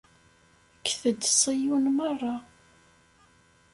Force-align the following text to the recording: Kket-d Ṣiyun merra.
Kket-d 0.85 1.21
Ṣiyun 1.39 1.85
merra. 1.97 2.35